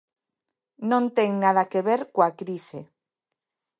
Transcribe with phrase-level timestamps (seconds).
[0.89, 2.79] Non ten nada que ver coa crise.